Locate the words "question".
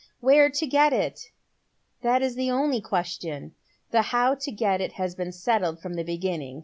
2.81-3.53